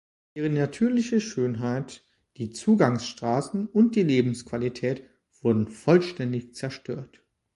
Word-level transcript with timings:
Ihre 0.33 0.49
natürliche 0.49 1.21
Schönheit, 1.21 2.03
die 2.37 2.49
Zugangsstraßen 2.49 3.67
und 3.67 3.95
die 3.95 4.01
Lebensqualität 4.01 5.07
wurden 5.43 5.67
vollständig 5.67 6.55
zerstört. 6.55 7.21